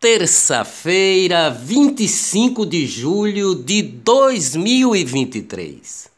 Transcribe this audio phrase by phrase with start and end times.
[0.00, 6.08] Terça-feira, 25 de julho de 2023.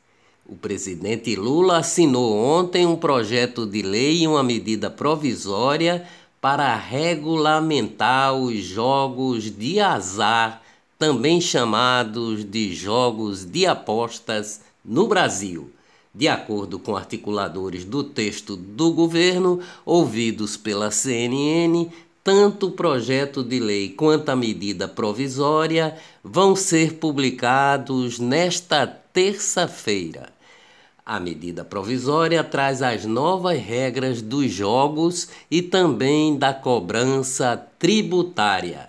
[0.46, 6.06] O presidente Lula assinou ontem um projeto de lei e uma medida provisória
[6.42, 10.60] para regulamentar os jogos de azar,
[10.98, 15.70] também chamados de jogos de apostas, no Brasil.
[16.14, 21.88] De acordo com articuladores do texto do governo, ouvidos pela CNN,
[22.22, 30.28] tanto o projeto de lei quanto a medida provisória vão ser publicados nesta terça-feira.
[31.04, 38.88] A medida provisória traz as novas regras dos jogos e também da cobrança tributária.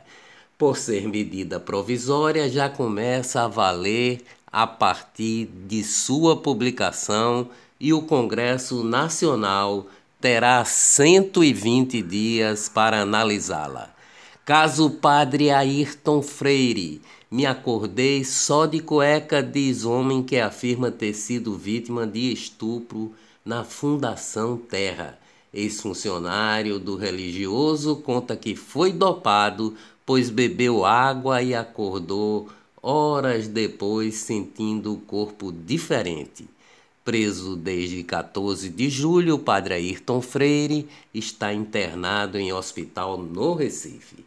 [0.57, 8.03] Por ser medida provisória, já começa a valer a partir de sua publicação e o
[8.03, 9.87] Congresso Nacional
[10.21, 13.91] terá 120 dias para analisá-la.
[14.45, 21.13] Caso o padre Ayrton Freire, me acordei só de cueca, diz homem que afirma ter
[21.13, 23.11] sido vítima de estupro
[23.43, 25.17] na Fundação Terra.
[25.53, 29.75] Ex-funcionário do religioso conta que foi dopado,
[30.05, 32.47] pois bebeu água e acordou
[32.81, 36.47] horas depois sentindo o corpo diferente.
[37.03, 44.23] Preso desde 14 de julho, o padre Ayrton Freire está internado em hospital no Recife.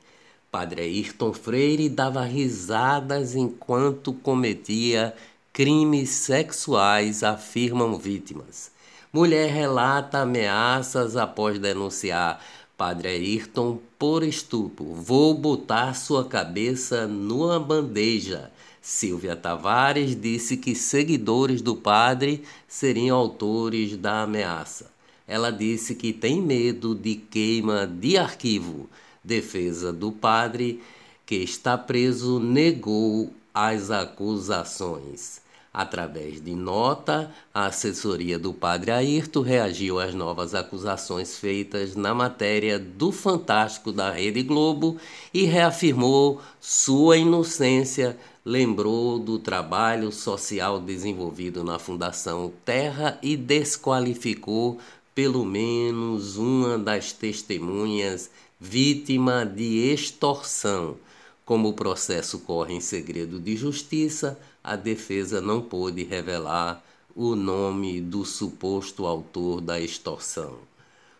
[0.50, 5.14] Padre Ayrton Freire dava risadas enquanto cometia
[5.52, 8.72] crimes sexuais, afirmam vítimas.
[9.12, 12.44] Mulher relata ameaças após denunciar
[12.76, 14.94] Padre Ayrton por estupro.
[14.94, 18.50] Vou botar sua cabeça numa bandeja.
[18.82, 24.90] Silvia Tavares disse que seguidores do padre seriam autores da ameaça.
[25.26, 28.90] Ela disse que tem medo de queima de arquivo.
[29.22, 30.82] Defesa do padre,
[31.24, 35.43] que está preso, negou as acusações.
[35.74, 42.78] Através de nota, a assessoria do padre Ayrton reagiu às novas acusações feitas na matéria
[42.78, 44.96] do Fantástico da Rede Globo
[45.32, 54.78] e reafirmou sua inocência lembrou do trabalho social desenvolvido na Fundação Terra e desqualificou
[55.12, 58.30] pelo menos uma das testemunhas
[58.60, 60.96] vítima de extorsão.
[61.44, 66.82] Como o processo corre em segredo de justiça, a defesa não pôde revelar
[67.14, 70.54] o nome do suposto autor da extorsão.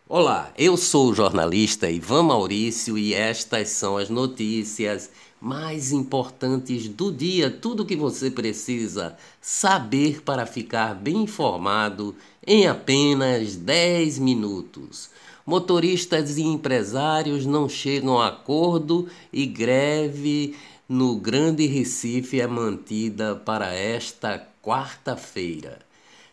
[0.08, 7.12] Olá, eu sou o jornalista Ivan Maurício e estas são as notícias mais importantes do
[7.12, 15.10] dia, tudo que você precisa saber para ficar bem informado em apenas 10 minutos.
[15.46, 20.56] Motoristas e empresários não chegam a acordo e greve
[20.88, 25.80] no Grande Recife é mantida para esta quarta-feira.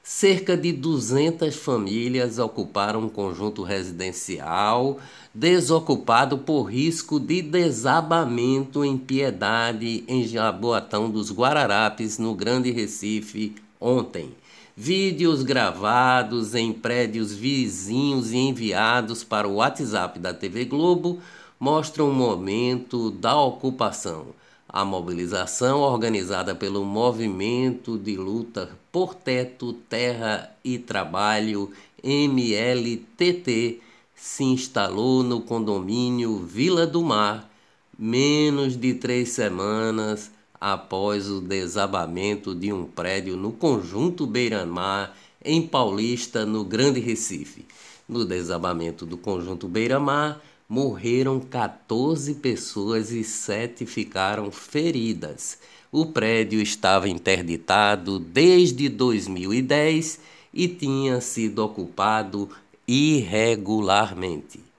[0.01, 4.97] Cerca de 200 famílias ocuparam um conjunto residencial
[5.33, 14.31] desocupado por risco de desabamento em Piedade, em Jaboatão dos Guararapes, no Grande Recife, ontem.
[14.75, 21.19] Vídeos gravados em prédios vizinhos e enviados para o WhatsApp da TV Globo
[21.59, 24.27] mostram o momento da ocupação.
[24.67, 31.69] A mobilização organizada pelo Movimento de Luta por Teto, Terra e Trabalho,
[32.01, 33.81] MLTT,
[34.15, 37.51] se instalou no condomínio Vila do Mar
[37.99, 40.31] menos de três semanas
[40.61, 47.65] após o desabamento de um prédio no conjunto Beira-Mar, em Paulista, no Grande Recife.
[48.07, 50.39] No desabamento do conjunto Beira-Mar,
[50.69, 55.57] morreram 14 pessoas e 7 ficaram feridas.
[55.91, 60.19] O prédio estava interditado desde 2010
[60.53, 62.47] e tinha sido ocupado
[62.87, 64.70] irregularmente.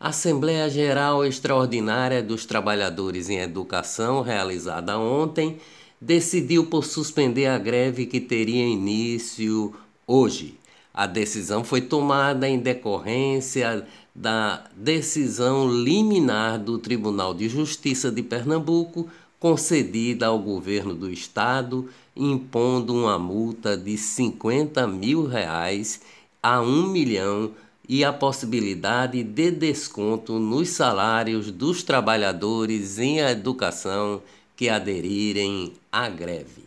[0.00, 5.58] Assembleia Geral Extraordinária dos Trabalhadores em Educação, realizada ontem,
[6.00, 9.74] decidiu por suspender a greve que teria início
[10.06, 10.54] hoje.
[10.94, 19.06] A decisão foi tomada em decorrência da decisão liminar do Tribunal de Justiça de Pernambuco,
[19.38, 26.00] concedida ao governo do estado, impondo uma multa de 50 mil reais
[26.42, 27.50] a 1 milhão
[27.92, 34.22] e a possibilidade de desconto nos salários dos trabalhadores em educação
[34.56, 36.62] que aderirem à greve.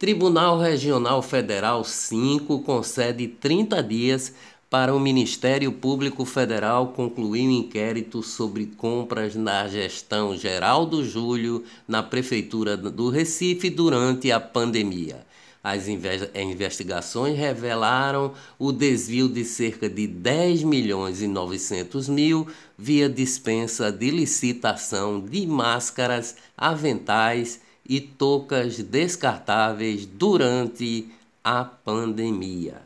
[0.00, 4.34] Tribunal Regional Federal 5 concede 30 dias
[4.68, 11.62] para o Ministério Público Federal concluir um inquérito sobre compras na gestão geral do Júlio
[11.86, 15.24] na Prefeitura do Recife durante a pandemia.
[15.64, 23.92] As investigações revelaram o desvio de cerca de 10 milhões e 900 mil via dispensa
[23.92, 31.08] de licitação de máscaras, aventais e toucas descartáveis durante
[31.44, 32.82] a pandemia.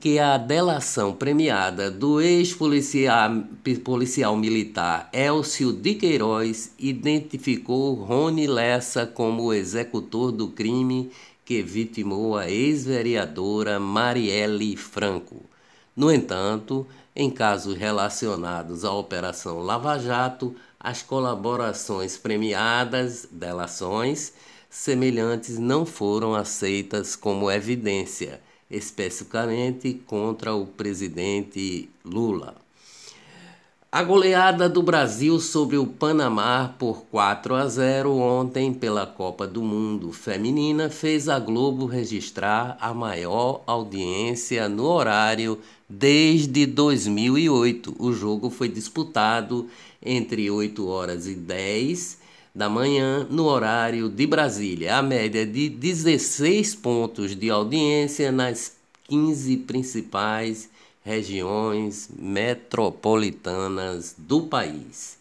[0.00, 3.42] que a delação premiada do ex-policial
[3.82, 11.10] policial militar Elcio de Queiroz identificou Rony Lessa como o executor do crime
[11.44, 15.44] que vitimou a ex-vereadora Marielle Franco.
[15.96, 16.86] No entanto,
[17.16, 24.32] em casos relacionados à Operação Lava Jato, as colaborações premiadas, delações,
[24.70, 32.54] semelhantes não foram aceitas como evidência, especificamente contra o presidente Lula.
[33.90, 39.62] A goleada do Brasil sobre o Panamá por 4 a 0 ontem pela Copa do
[39.62, 47.96] Mundo Feminina fez a Globo registrar a maior audiência no horário desde 2008.
[47.98, 49.66] O jogo foi disputado
[50.02, 52.27] entre 8 horas e 10
[52.58, 58.72] da manhã no horário de Brasília, a média de 16 pontos de audiência nas
[59.04, 60.68] 15 principais
[61.04, 65.18] regiões metropolitanas do país.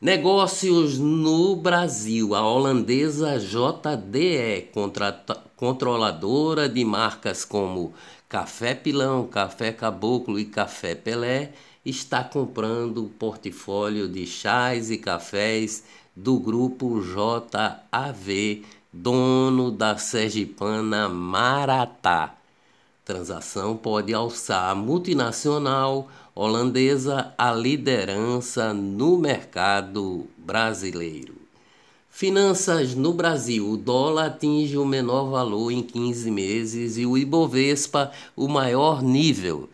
[0.00, 2.34] Negócios no Brasil.
[2.34, 4.68] A holandesa JDE,
[5.56, 7.92] controladora de marcas como
[8.28, 11.52] Café Pilão, Café Caboclo e Café Pelé,
[11.84, 15.82] está comprando o portfólio de chás e cafés
[16.14, 22.43] do grupo JAV, dono da Sergipana Maratá.
[23.04, 31.34] Transação pode alçar a multinacional holandesa à liderança no mercado brasileiro.
[32.08, 38.10] Finanças no Brasil: o dólar atinge o menor valor em 15 meses e o Ibovespa
[38.34, 39.68] o maior nível.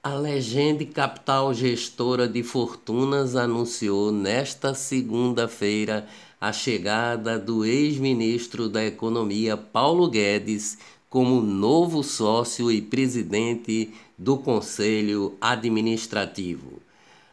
[0.03, 6.07] A Legende Capital Gestora de Fortunas anunciou nesta segunda-feira
[6.39, 10.77] a chegada do ex-ministro da Economia Paulo Guedes
[11.09, 16.81] como novo sócio e presidente do Conselho Administrativo.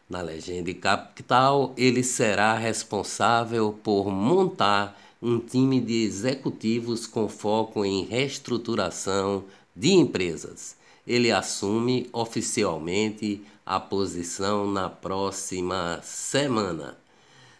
[0.08, 8.04] Na Legenda Capital, ele será responsável por montar um time de executivos com foco em
[8.04, 10.76] reestruturação de empresas.
[11.06, 16.96] Ele assume oficialmente a posição na próxima semana.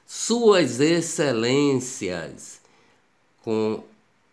[0.06, 2.60] Suas Excelências,
[3.42, 3.82] com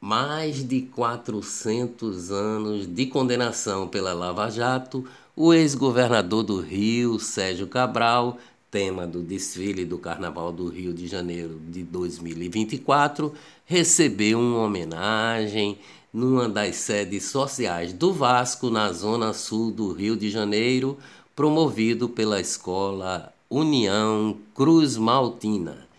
[0.01, 5.05] mais de 400 anos de condenação pela Lava Jato,
[5.36, 8.39] o ex-governador do Rio, Sérgio Cabral,
[8.72, 13.31] tema do desfile do Carnaval do Rio de Janeiro de 2024,
[13.63, 15.77] recebeu uma homenagem
[16.12, 20.98] numa das sedes sociais do Vasco, na zona sul do Rio de Janeiro,
[21.36, 25.91] promovido pela escola União Cruz Maltina.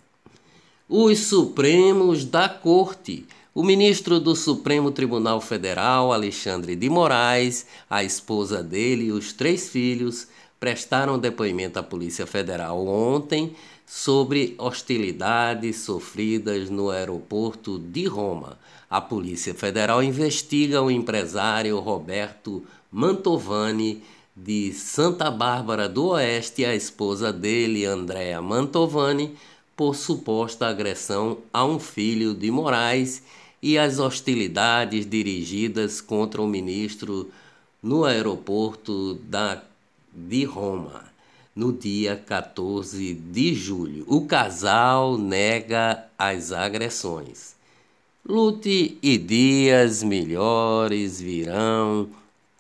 [0.88, 3.26] Os Supremos da Corte.
[3.52, 9.68] O ministro do Supremo Tribunal Federal, Alexandre de Moraes, a esposa dele e os três
[9.68, 10.28] filhos
[10.60, 13.56] prestaram depoimento à Polícia Federal ontem
[13.86, 18.56] sobre hostilidades sofridas no aeroporto de Roma.
[18.88, 24.02] A Polícia Federal investiga o empresário Roberto Mantovani
[24.34, 29.36] de Santa Bárbara do Oeste a esposa dele, Andréa Mantovani,
[29.76, 33.22] por suposta agressão a um filho de Moraes
[33.62, 37.30] e as hostilidades dirigidas contra o ministro
[37.82, 39.62] no aeroporto da,
[40.12, 41.10] de Roma
[41.54, 44.04] no dia 14 de julho.
[44.06, 47.54] O casal nega as agressões.
[48.24, 52.08] Lute e dias melhores virão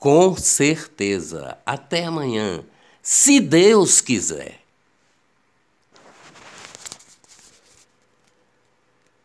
[0.00, 1.58] com certeza.
[1.64, 2.64] Até amanhã,
[3.02, 4.58] se Deus quiser.